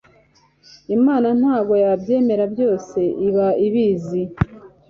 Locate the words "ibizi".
3.65-4.21